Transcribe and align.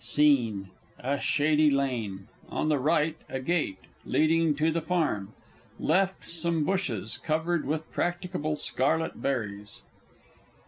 _SCENE 0.03 0.71
_A 1.03 1.21
shady 1.21 1.69
lane; 1.69 2.27
on 2.49 2.69
the 2.69 2.79
right, 2.79 3.17
a 3.29 3.39
gate, 3.39 3.77
leading 4.03 4.55
to 4.55 4.71
the 4.71 4.81
farm; 4.81 5.31
left, 5.79 6.27
some 6.27 6.65
bashes, 6.65 7.19
covered 7.19 7.67
with 7.67 7.91
practicable 7.91 8.55
scarlet 8.55 9.21
berries. 9.21 9.83